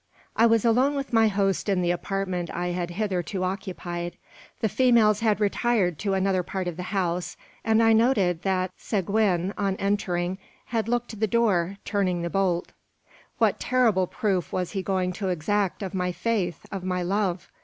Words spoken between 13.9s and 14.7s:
proof